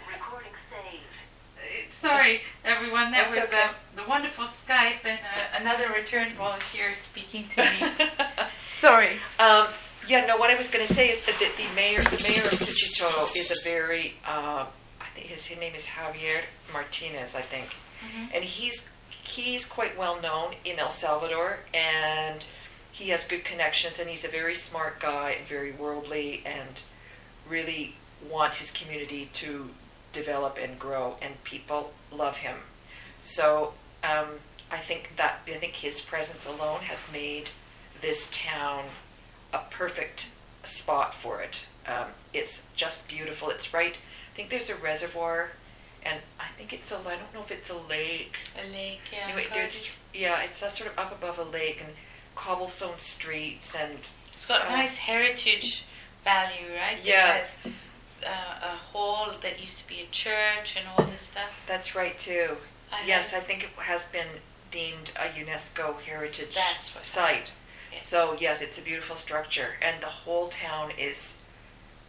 Sorry, 2.03 2.41
everyone. 2.65 3.11
That 3.11 3.31
That's 3.31 3.49
was 3.49 3.49
okay. 3.53 3.63
uh, 3.63 3.73
the 4.03 4.09
wonderful 4.09 4.45
Skype 4.45 5.05
and 5.05 5.19
uh, 5.19 5.59
another 5.61 5.87
returned 5.93 6.33
volunteer 6.33 6.93
speaking 6.95 7.45
to 7.55 7.61
me. 7.63 8.07
Sorry. 8.81 9.13
Um, 9.39 9.67
yeah, 10.09 10.25
no. 10.25 10.35
What 10.35 10.49
I 10.49 10.55
was 10.57 10.67
going 10.67 10.85
to 10.85 10.93
say 10.93 11.09
is 11.09 11.25
that 11.25 11.39
the, 11.39 11.47
the 11.57 11.69
mayor, 11.75 12.01
the 12.01 12.21
mayor 12.27 12.43
of 12.43 12.51
Suchitoto, 12.59 13.33
is 13.37 13.51
a 13.51 13.63
very, 13.63 14.15
uh, 14.27 14.65
I 14.99 15.05
think 15.15 15.27
his, 15.27 15.45
his 15.45 15.57
name 15.57 15.75
is 15.75 15.85
Javier 15.85 16.41
Martinez, 16.73 17.35
I 17.35 17.41
think, 17.41 17.67
Mhm. 18.05 18.29
and 18.35 18.43
he's 18.43 18.89
he's 19.09 19.65
quite 19.65 19.97
well 19.97 20.19
known 20.21 20.55
in 20.65 20.77
El 20.79 20.89
Salvador, 20.89 21.59
and 21.73 22.43
he 22.91 23.09
has 23.09 23.23
good 23.23 23.45
connections, 23.45 23.97
and 23.97 24.09
he's 24.09 24.25
a 24.25 24.27
very 24.27 24.53
smart 24.53 24.99
guy 24.99 25.31
and 25.39 25.47
very 25.47 25.71
worldly, 25.71 26.43
and 26.45 26.81
really 27.49 27.95
wants 28.29 28.57
his 28.57 28.71
community 28.71 29.29
to 29.33 29.69
develop 30.13 30.57
and 30.61 30.79
grow, 30.79 31.17
and 31.21 31.43
people 31.43 31.91
love 32.11 32.37
him. 32.37 32.55
So 33.19 33.73
um, 34.03 34.27
I 34.71 34.77
think 34.77 35.13
that 35.17 35.41
I 35.47 35.51
think 35.53 35.73
his 35.73 35.99
presence 35.99 36.45
alone 36.45 36.81
has 36.81 37.07
made 37.11 37.49
this 38.01 38.29
town 38.31 38.85
a 39.53 39.59
perfect 39.69 40.27
spot 40.63 41.13
for 41.13 41.41
it. 41.41 41.65
Um, 41.85 42.07
it's 42.33 42.63
just 42.75 43.07
beautiful. 43.07 43.49
It's 43.49 43.73
right. 43.73 43.93
I 43.93 44.35
think 44.35 44.49
there's 44.49 44.69
a 44.69 44.75
reservoir, 44.75 45.51
and 46.03 46.19
I 46.39 46.47
think 46.57 46.71
it's 46.73 46.91
a. 46.91 46.95
I 46.97 47.15
don't 47.15 47.33
know 47.33 47.41
if 47.41 47.51
it's 47.51 47.69
a 47.69 47.77
lake. 47.77 48.35
A 48.57 48.71
lake, 48.71 49.01
yeah. 49.11 49.27
Anyway, 49.27 49.69
yeah, 50.13 50.41
it's 50.43 50.59
sort 50.59 50.89
of 50.89 50.97
up 50.97 51.11
above 51.11 51.37
a 51.39 51.43
lake 51.43 51.81
and 51.83 51.93
cobblestone 52.35 52.97
streets 52.97 53.75
and 53.75 53.99
It's 54.31 54.45
got 54.45 54.65
uh, 54.65 54.69
nice 54.69 54.97
heritage 54.97 55.85
value, 56.23 56.73
right? 56.75 56.97
Yeah. 57.03 57.37
Has 57.37 57.55
uh, 58.25 58.65
a 58.73 58.75
hall 58.91 59.33
that 59.41 59.59
used 59.61 59.77
to 59.79 59.87
be 59.87 60.01
a 60.01 60.11
church 60.11 60.75
and 60.77 60.85
all 60.97 61.05
this 61.05 61.21
stuff. 61.21 61.49
that's 61.67 61.95
right 61.95 62.17
too. 62.17 62.57
I 62.91 63.05
yes, 63.07 63.33
I 63.33 63.39
think 63.39 63.63
it 63.63 63.69
has 63.77 64.05
been 64.05 64.27
deemed 64.71 65.11
a 65.15 65.27
UNESCO 65.27 65.99
heritage 66.01 66.55
That's 66.55 66.93
what 66.95 67.05
site. 67.05 67.51
Yes. 67.91 68.07
So 68.07 68.35
yes, 68.39 68.61
it's 68.61 68.77
a 68.77 68.81
beautiful 68.81 69.15
structure, 69.15 69.75
and 69.81 70.01
the 70.01 70.07
whole 70.07 70.49
town 70.49 70.91
is, 70.97 71.37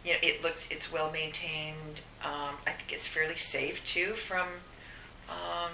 you 0.03 0.13
know, 0.13 0.19
it 0.21 0.43
looks 0.43 0.67
it's 0.71 0.91
well 0.91 1.11
maintained. 1.11 2.01
Um, 2.23 2.55
I 2.65 2.71
think 2.71 2.91
it's 2.91 3.07
fairly 3.07 3.35
safe 3.35 3.85
too. 3.85 4.13
From, 4.13 4.47
um, 5.29 5.71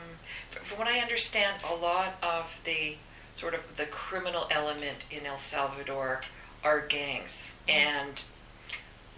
from 0.49 0.77
what 0.77 0.87
I 0.87 0.99
understand, 0.99 1.61
a 1.69 1.73
lot 1.75 2.15
of 2.21 2.59
the 2.65 2.95
sort 3.35 3.53
of 3.53 3.77
the 3.77 3.85
criminal 3.85 4.47
element 4.51 5.05
in 5.09 5.25
El 5.25 5.37
Salvador 5.37 6.21
are 6.63 6.81
gangs, 6.81 7.49
and 7.67 8.21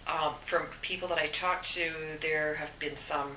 um, 0.06 0.34
from 0.44 0.66
people 0.82 1.08
that 1.08 1.18
I 1.18 1.26
talked 1.28 1.72
to, 1.74 1.92
there 2.20 2.54
have 2.56 2.78
been 2.78 2.96
some 2.96 3.36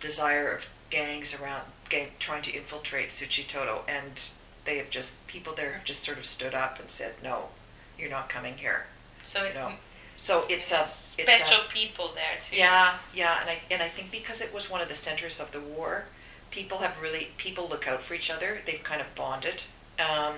desire 0.00 0.50
of 0.52 0.66
gangs 0.90 1.34
around 1.34 1.62
gang 1.88 2.08
trying 2.18 2.42
to 2.42 2.52
infiltrate 2.52 3.08
Suchitoto, 3.10 3.80
and 3.88 4.20
they 4.64 4.78
have 4.78 4.90
just 4.90 5.26
people 5.26 5.54
there 5.54 5.72
have 5.72 5.84
just 5.84 6.02
sort 6.04 6.18
of 6.18 6.26
stood 6.26 6.54
up 6.54 6.78
and 6.80 6.88
said, 6.90 7.14
"No, 7.22 7.48
you're 7.98 8.10
not 8.10 8.28
coming 8.28 8.56
here." 8.58 8.86
So 9.22 9.44
You 9.46 9.54
know, 9.54 9.72
so 10.16 10.44
it's 10.48 10.70
a 10.72 10.80
it's 10.80 11.18
a- 11.18 11.22
special 11.22 11.64
people 11.68 12.08
there 12.14 12.38
too. 12.42 12.56
yeah, 12.56 12.98
yeah, 13.14 13.40
and 13.40 13.50
I 13.50 13.58
and 13.70 13.82
I 13.82 13.88
think 13.88 14.10
because 14.10 14.40
it 14.40 14.52
was 14.54 14.70
one 14.70 14.80
of 14.80 14.88
the 14.88 14.94
centers 14.94 15.38
of 15.40 15.52
the 15.52 15.60
war, 15.60 16.06
people 16.50 16.78
have 16.78 17.00
really 17.00 17.28
people 17.36 17.68
look 17.68 17.86
out 17.86 18.02
for 18.02 18.14
each 18.14 18.30
other. 18.30 18.60
They've 18.64 18.82
kind 18.82 19.00
of 19.00 19.14
bonded, 19.14 19.62
um, 19.98 20.36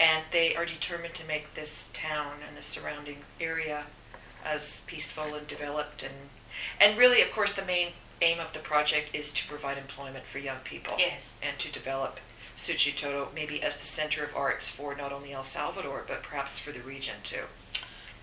and 0.00 0.24
they 0.32 0.54
are 0.56 0.64
determined 0.66 1.14
to 1.14 1.24
make 1.26 1.54
this 1.54 1.88
town 1.92 2.36
and 2.46 2.56
the 2.56 2.62
surrounding 2.62 3.18
area 3.40 3.84
as 4.44 4.80
peaceful 4.86 5.34
and 5.34 5.46
developed 5.46 6.02
and 6.02 6.14
and 6.80 6.98
really, 6.98 7.22
of 7.22 7.32
course, 7.32 7.52
the 7.54 7.64
main 7.64 7.88
aim 8.20 8.38
of 8.38 8.52
the 8.52 8.58
project 8.60 9.10
is 9.14 9.32
to 9.32 9.46
provide 9.48 9.78
employment 9.78 10.24
for 10.26 10.38
young 10.38 10.58
people 10.64 10.94
Yes. 10.98 11.32
and 11.42 11.58
to 11.58 11.72
develop 11.72 12.20
Suchitoto 12.58 13.28
maybe 13.34 13.62
as 13.62 13.78
the 13.78 13.86
center 13.86 14.22
of 14.22 14.36
arts 14.36 14.68
for 14.68 14.94
not 14.94 15.12
only 15.12 15.32
El 15.32 15.42
Salvador 15.42 16.04
but 16.06 16.22
perhaps 16.22 16.58
for 16.58 16.70
the 16.72 16.80
region 16.80 17.16
too. 17.24 17.44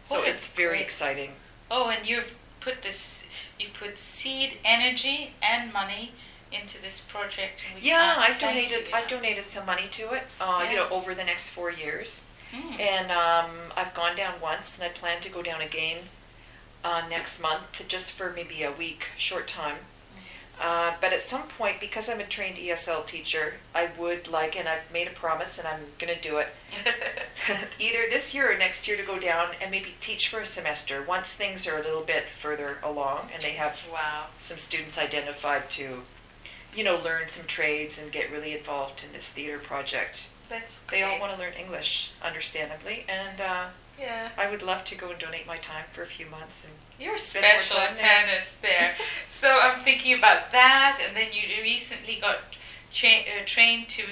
So 0.07 0.17
Oh, 0.19 0.23
it's 0.23 0.47
very 0.47 0.77
great. 0.77 0.81
exciting. 0.81 1.31
Oh, 1.69 1.89
and 1.89 2.07
you've 2.07 2.33
put 2.61 2.81
this, 2.81 3.21
you've 3.59 3.73
put 3.73 3.97
seed, 3.97 4.57
energy, 4.63 5.33
and 5.41 5.71
money 5.73 6.13
into 6.51 6.81
this 6.81 6.99
project. 6.99 7.65
Yeah, 7.79 8.15
I've 8.17 8.39
donated. 8.39 8.88
you 8.88 8.93
I've 8.93 9.07
donated 9.09 9.43
some 9.43 9.65
money 9.65 9.88
to 9.91 10.13
it. 10.13 10.23
Uh, 10.41 10.65
You 10.69 10.77
know, 10.77 10.88
over 10.89 11.13
the 11.13 11.23
next 11.23 11.49
four 11.49 11.69
years, 11.69 12.21
Hmm. 12.51 12.79
and 12.79 13.11
um, 13.11 13.51
I've 13.77 13.93
gone 13.93 14.15
down 14.15 14.41
once, 14.41 14.75
and 14.75 14.83
I 14.83 14.89
plan 14.89 15.21
to 15.21 15.29
go 15.29 15.41
down 15.43 15.61
again 15.61 15.99
uh, 16.83 17.03
next 17.09 17.39
month, 17.39 17.83
just 17.87 18.11
for 18.11 18.31
maybe 18.31 18.63
a 18.63 18.71
week, 18.71 19.05
short 19.17 19.47
time. 19.47 19.77
Uh, 20.61 20.93
but 20.99 21.13
at 21.13 21.21
some 21.21 21.43
point, 21.43 21.79
because 21.79 22.09
I'm 22.09 22.19
a 22.19 22.25
trained 22.25 22.57
ESL 22.57 23.05
teacher, 23.05 23.53
I 23.73 23.89
would 23.97 24.27
like, 24.27 24.57
and 24.59 24.67
I've 24.67 24.91
made 24.91 25.07
a 25.07 25.11
promise, 25.11 25.57
and 25.57 25.65
I'm 25.65 25.79
going 25.97 26.13
to 26.13 26.21
do 26.21 26.37
it, 26.37 26.49
either 27.79 27.99
this 28.09 28.33
year 28.33 28.53
or 28.53 28.57
next 28.57 28.87
year 28.87 28.97
to 28.97 29.03
go 29.03 29.19
down 29.19 29.49
and 29.61 29.71
maybe 29.71 29.95
teach 29.99 30.27
for 30.27 30.41
a 30.41 30.45
semester 30.45 31.01
once 31.01 31.31
things 31.33 31.65
are 31.65 31.77
a 31.77 31.83
little 31.83 32.01
bit 32.01 32.25
further 32.25 32.77
along 32.83 33.29
and 33.33 33.41
they 33.41 33.51
have 33.51 33.79
wow. 33.91 34.25
some 34.37 34.57
students 34.57 34.97
identified 34.97 35.69
to, 35.71 36.01
you 36.75 36.83
know, 36.83 36.97
learn 36.97 37.27
some 37.27 37.45
trades 37.45 37.99
and 37.99 38.11
get 38.11 38.31
really 38.31 38.55
involved 38.55 39.03
in 39.05 39.13
this 39.13 39.29
theater 39.29 39.59
project. 39.59 40.29
That's 40.49 40.79
They 40.89 41.03
all 41.03 41.11
great. 41.11 41.21
want 41.21 41.33
to 41.33 41.39
learn 41.39 41.53
English, 41.53 42.11
understandably, 42.23 43.05
and 43.07 43.39
uh, 43.39 43.65
Yeah. 43.99 44.29
I 44.37 44.49
would 44.49 44.61
love 44.63 44.83
to 44.85 44.95
go 44.95 45.09
and 45.11 45.19
donate 45.19 45.45
my 45.47 45.57
time 45.57 45.85
for 45.93 46.01
a 46.01 46.07
few 46.07 46.25
months. 46.25 46.65
And 46.65 46.73
You're 46.99 47.17
Spend 47.17 47.43
more 47.45 47.61
special 47.63 47.77
time 47.77 47.95
there. 47.95 48.05
tennis 48.25 48.53
there. 48.61 48.95
so 49.29 49.59
I'm 49.61 49.79
thinking 49.81 50.17
about 50.17 50.51
that, 50.51 50.99
and 51.05 51.15
then 51.15 51.27
you 51.31 51.61
recently 51.61 52.15
got 52.19 52.37
cha- 52.91 53.25
uh, 53.29 53.45
trained 53.45 53.87
to 53.89 54.03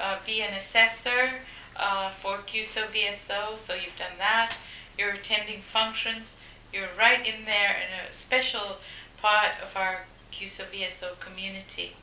uh, 0.00 0.16
be 0.26 0.42
an 0.42 0.52
assessor 0.54 1.30
uh, 1.76 2.10
for 2.10 2.38
CUSO 2.38 2.86
VSO, 2.88 3.56
so 3.56 3.74
you've 3.74 3.96
done 3.96 4.18
that. 4.18 4.56
You're 4.98 5.10
attending 5.12 5.60
functions. 5.62 6.34
You're 6.72 6.88
right 6.98 7.24
in 7.26 7.44
there 7.44 7.76
in 7.76 8.08
a 8.08 8.12
special 8.12 8.78
part 9.20 9.52
of 9.62 9.76
our 9.76 10.06
CUSO 10.32 10.64
VSO 10.72 11.18
community. 11.20 11.94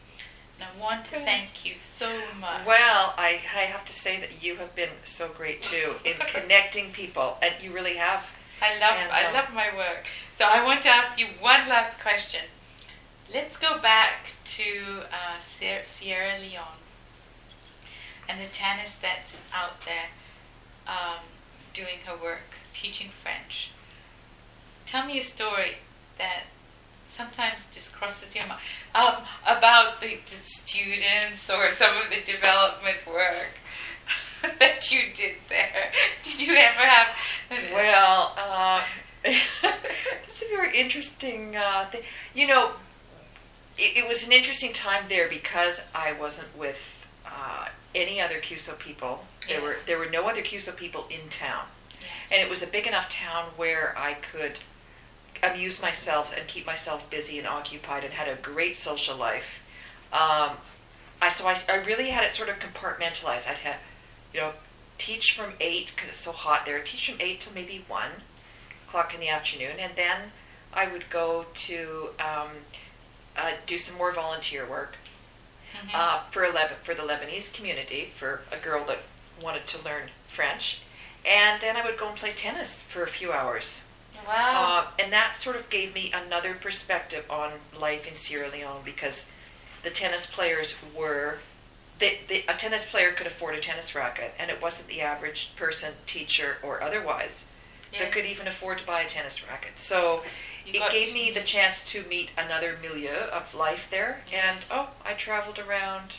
And 0.61 0.69
I 0.69 0.79
want 0.79 1.05
to 1.05 1.19
thank 1.21 1.65
you 1.65 1.73
so 1.73 2.07
much. 2.39 2.67
well, 2.67 3.15
I, 3.17 3.39
I 3.55 3.61
have 3.61 3.83
to 3.85 3.93
say 3.93 4.19
that 4.19 4.43
you 4.43 4.57
have 4.57 4.75
been 4.75 4.89
so 5.03 5.27
great 5.27 5.63
too 5.63 5.95
in 6.05 6.13
connecting 6.33 6.91
people, 6.91 7.37
and 7.41 7.55
you 7.61 7.73
really 7.73 7.95
have. 7.95 8.29
I 8.61 8.77
love 8.79 8.95
And, 8.95 9.11
I 9.11 9.23
um, 9.25 9.33
love 9.33 9.53
my 9.55 9.75
work. 9.75 10.05
So 10.37 10.45
I 10.45 10.63
want 10.63 10.83
to 10.83 10.89
ask 10.89 11.19
you 11.19 11.27
one 11.39 11.67
last 11.67 11.99
question. 11.99 12.41
Let's 13.33 13.57
go 13.57 13.79
back 13.79 14.33
to 14.57 15.05
uh, 15.11 15.39
Sier- 15.39 15.83
Sierra 15.83 16.37
Leone 16.39 16.77
and 18.29 18.39
the 18.39 18.45
Tanis 18.45 19.01
that's 19.01 19.41
out 19.53 19.81
there 19.85 20.09
um, 20.85 21.23
doing 21.73 22.01
her 22.05 22.15
work, 22.15 22.53
teaching 22.71 23.09
French. 23.09 23.71
Tell 24.85 25.07
me 25.07 25.17
a 25.17 25.23
story 25.23 25.77
that 26.19 26.43
sometimes 27.11 27.67
just 27.73 27.93
crosses 27.93 28.33
your 28.35 28.47
mind 28.47 28.61
um, 28.95 29.15
about 29.45 29.99
the, 30.01 30.17
the 30.25 30.35
students 30.35 31.49
or 31.49 31.71
some 31.71 31.97
of 31.97 32.09
the 32.09 32.31
development 32.31 32.97
work. 33.05 33.59
that 34.59 34.91
you 34.91 35.13
did 35.13 35.35
there? 35.49 35.91
Did 36.23 36.39
you 36.39 36.55
ever 36.55 36.79
have? 36.79 37.09
Well, 37.73 38.33
uh, 38.37 38.81
it's 39.23 40.41
a 40.41 40.49
very 40.49 40.75
interesting 40.79 41.55
uh, 41.55 41.85
thing. 41.91 42.01
You 42.33 42.47
know, 42.47 42.71
it, 43.77 43.97
it, 43.97 44.07
was 44.07 44.25
an 44.25 44.31
interesting 44.31 44.73
time 44.73 45.03
there 45.09 45.29
because 45.29 45.81
I 45.93 46.13
wasn't 46.13 46.57
with 46.57 47.07
uh, 47.25 47.67
any 47.93 48.19
other 48.19 48.39
CUSO 48.39 48.79
people. 48.79 49.25
There 49.47 49.57
Yes. 49.59 49.63
were 49.63 49.75
there 49.85 49.97
were 49.99 50.09
no 50.09 50.27
other 50.27 50.41
CUSO 50.41 50.75
people 50.75 51.05
in 51.09 51.29
town, 51.29 51.65
Yes. 51.99 52.09
and 52.31 52.41
it 52.41 52.49
was 52.49 52.63
a 52.63 52.67
big 52.67 52.87
enough 52.87 53.09
town 53.09 53.51
where 53.57 53.93
I 53.97 54.13
could 54.15 54.57
amuse 55.43 55.81
myself 55.81 56.33
and 56.37 56.47
keep 56.47 56.65
myself 56.65 57.09
busy 57.09 57.37
and 57.39 57.47
occupied, 57.47 58.03
and 58.03 58.13
had 58.13 58.27
a 58.27 58.35
great 58.35 58.77
social 58.77 59.15
life. 59.17 59.61
Um, 60.13 60.57
I 61.21 61.29
so 61.29 61.47
I, 61.47 61.57
I 61.69 61.75
really 61.75 62.09
had 62.09 62.23
it 62.23 62.31
sort 62.31 62.49
of 62.49 62.59
compartmentalized. 62.59 63.47
I'd 63.47 63.59
have, 63.59 63.77
you 64.33 64.39
know, 64.41 64.51
teach 64.97 65.35
from 65.35 65.53
eight 65.59 65.91
because 65.95 66.09
it's 66.09 66.17
so 66.19 66.31
hot 66.31 66.65
there. 66.65 66.79
Teach 66.79 67.09
from 67.11 67.21
eight 67.21 67.41
till 67.41 67.53
maybe 67.53 67.83
one 67.87 68.11
o'clock 68.87 69.13
in 69.13 69.19
the 69.19 69.29
afternoon, 69.29 69.77
and 69.79 69.93
then 69.95 70.31
I 70.73 70.87
would 70.87 71.09
go 71.09 71.45
to 71.53 72.09
um, 72.19 72.49
uh, 73.37 73.51
do 73.65 73.77
some 73.77 73.97
more 73.97 74.11
volunteer 74.11 74.65
work 74.65 74.95
Mhm. 75.73 75.93
uh, 75.95 76.23
for 76.31 76.45
Leb- 76.47 76.75
for 76.83 76.93
the 76.93 77.01
Lebanese 77.03 77.51
community 77.53 78.11
for 78.17 78.41
a 78.51 78.57
girl 78.57 78.83
that 78.85 78.99
wanted 79.41 79.65
to 79.67 79.81
learn 79.81 80.09
French, 80.27 80.79
and 81.25 81.61
then 81.61 81.77
I 81.77 81.85
would 81.85 81.97
go 81.97 82.09
and 82.09 82.17
play 82.17 82.33
tennis 82.33 82.81
for 82.81 83.03
a 83.03 83.07
few 83.07 83.31
hours. 83.31 83.81
Wow. 84.27 84.85
Uh, 84.87 85.01
and 85.01 85.11
that 85.13 85.37
sort 85.37 85.55
of 85.55 85.69
gave 85.69 85.93
me 85.93 86.11
another 86.13 86.53
perspective 86.53 87.25
on 87.29 87.53
life 87.77 88.07
in 88.07 88.13
Sierra 88.13 88.49
Leone 88.49 88.81
because 88.83 89.29
the 89.83 89.89
tennis 89.89 90.25
players 90.25 90.75
were. 90.95 91.39
They, 91.99 92.21
they, 92.27 92.43
a 92.47 92.55
tennis 92.55 92.83
player 92.83 93.11
could 93.11 93.27
afford 93.27 93.53
a 93.53 93.59
tennis 93.59 93.93
racket, 93.93 94.33
and 94.39 94.49
it 94.49 94.59
wasn't 94.59 94.87
the 94.87 95.01
average 95.01 95.51
person, 95.55 95.93
teacher, 96.07 96.57
or 96.63 96.81
otherwise 96.81 97.45
that 97.99 98.11
could 98.11 98.25
even 98.25 98.47
afford 98.47 98.77
to 98.79 98.85
buy 98.85 99.01
a 99.01 99.07
tennis 99.07 99.45
racket. 99.47 99.73
So 99.75 100.23
You 100.65 100.81
it 100.81 100.91
gave 100.91 101.13
me 101.13 101.31
the 101.31 101.41
chance 101.41 101.83
to 101.85 102.03
meet 102.03 102.29
another 102.37 102.77
milieu 102.81 103.27
of 103.31 103.53
life 103.53 103.87
there. 103.91 104.21
And 104.33 104.59
oh, 104.71 104.89
I 105.05 105.13
traveled 105.13 105.59
around 105.59 106.15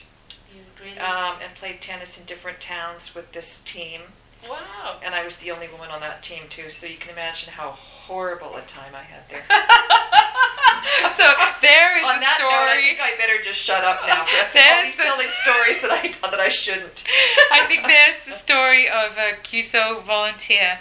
really. 0.80 0.98
um, 0.98 1.36
and 1.42 1.54
played 1.54 1.80
tennis 1.80 2.18
in 2.18 2.24
different 2.24 2.60
towns 2.60 3.14
with 3.14 3.32
this 3.32 3.60
team. 3.64 4.02
Wow. 4.48 4.96
And 5.04 5.14
I 5.14 5.24
was 5.24 5.36
the 5.36 5.50
only 5.50 5.68
woman 5.68 5.90
on 5.90 6.00
that 6.00 6.22
team 6.22 6.42
too, 6.48 6.70
so 6.70 6.86
you 6.86 6.96
can 6.96 7.10
imagine 7.10 7.50
how 7.52 7.70
horrible 7.70 8.56
a 8.56 8.62
time 8.62 8.94
I 8.94 9.02
had 9.02 9.28
there. 9.28 9.42
so 11.16 11.32
there 11.60 11.96
is 11.98 12.04
on 12.04 12.16
a 12.16 12.20
that 12.20 12.38
note, 12.40 12.50
I 12.50 12.82
think 12.82 13.00
I 13.00 13.16
better 13.16 13.42
just 13.42 13.58
shut 13.58 13.84
up 13.84 14.00
now. 14.06 14.24
There's 14.52 14.96
the 14.96 15.02
telling 15.02 15.28
stories 15.30 15.80
that 15.80 15.90
I 15.90 16.12
thought 16.12 16.30
that 16.30 16.40
I 16.40 16.48
shouldn't. 16.48 17.04
I 17.52 17.66
think 17.66 17.82
there's 17.86 18.16
the 18.26 18.32
story 18.32 18.88
of 18.88 19.16
a 19.16 19.36
CUSO 19.42 20.02
volunteer 20.02 20.78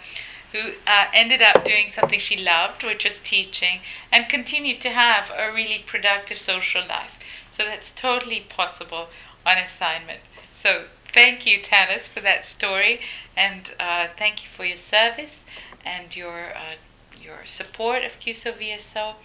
who 0.51 0.73
uh, 0.85 1.05
ended 1.13 1.41
up 1.41 1.63
doing 1.63 1.89
something 1.89 2.19
she 2.19 2.37
loved, 2.37 2.83
which 2.83 3.03
was 3.05 3.19
teaching, 3.19 3.79
and 4.11 4.27
continued 4.27 4.81
to 4.81 4.89
have 4.89 5.31
a 5.35 5.53
really 5.53 5.83
productive 5.85 6.39
social 6.39 6.81
life. 6.87 7.17
So 7.49 7.63
that's 7.63 7.91
totally 7.91 8.41
possible 8.41 9.07
on 9.45 9.57
assignment. 9.57 10.19
So 10.53 10.85
thank 11.13 11.45
you, 11.45 11.59
Tanis, 11.59 12.07
for 12.07 12.19
that 12.21 12.45
story, 12.45 13.01
and 13.35 13.71
uh, 13.79 14.07
thank 14.17 14.43
you 14.43 14.49
for 14.49 14.65
your 14.65 14.77
service 14.77 15.43
and 15.85 16.15
your 16.15 16.51
uh, 16.55 16.75
your 17.21 17.45
support 17.45 18.03
of 18.03 18.19
CUSO 18.19 18.53
VSO. 18.53 19.15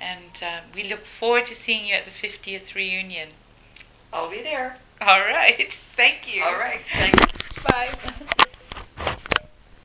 And 0.00 0.42
uh, 0.42 0.60
we 0.74 0.88
look 0.88 1.04
forward 1.04 1.46
to 1.46 1.54
seeing 1.54 1.86
you 1.86 1.94
at 1.94 2.04
the 2.04 2.10
50th 2.10 2.74
reunion. 2.74 3.28
I'll 4.12 4.30
be 4.30 4.42
there. 4.42 4.78
All 5.00 5.20
right. 5.20 5.72
Thank 5.96 6.34
you. 6.34 6.42
All 6.42 6.58
right. 6.58 6.80
Thanks. 6.92 7.62
Bye. 7.62 8.44